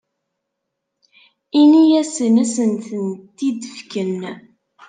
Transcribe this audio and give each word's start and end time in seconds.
Ini-asen 1.61 2.35
ad 2.41 2.43
asent-ten-id-fken. 2.47 4.13